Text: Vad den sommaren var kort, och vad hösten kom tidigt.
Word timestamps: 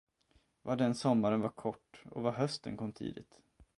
Vad 0.61 0.77
den 0.77 0.95
sommaren 0.95 1.41
var 1.41 1.49
kort, 1.49 2.03
och 2.09 2.23
vad 2.23 2.33
hösten 2.33 2.77
kom 2.77 2.91
tidigt. 2.93 3.39